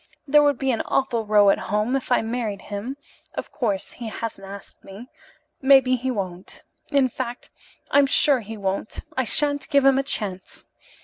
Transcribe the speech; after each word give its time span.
There 0.27 0.41
would 0.41 0.57
be 0.57 0.71
an 0.71 0.81
awful 0.85 1.27
row 1.27 1.51
at 1.51 1.59
home 1.69 1.95
if 1.95 2.11
I 2.11 2.23
married 2.23 2.63
him. 2.63 2.97
Of 3.35 3.51
course, 3.51 3.91
he 3.91 4.07
hasn't 4.09 4.47
asked 4.47 4.83
me. 4.83 5.09
Maybe 5.61 5.95
he 5.95 6.09
won't. 6.09 6.63
In 6.91 7.07
fact, 7.07 7.51
I'm 7.91 8.07
sure 8.07 8.39
he 8.39 8.57
won't. 8.57 9.01
I 9.15 9.25
shan't 9.25 9.69
give 9.69 9.85
him 9.85 9.99
a 9.99 10.03
chance. 10.03 10.65